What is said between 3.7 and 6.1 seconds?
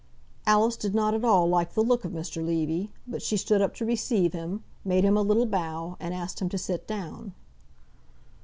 to receive him, made him a little bow,